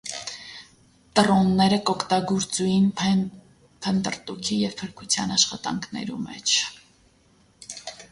Տռոնները 1.17 1.77
կ՛օգտագործուին 1.89 2.87
փնտռտուքի 3.01 4.57
եւ 4.63 4.73
փրկութեան 4.81 5.35
աշխատանքներու 5.37 6.17
մէջ։ 6.25 6.55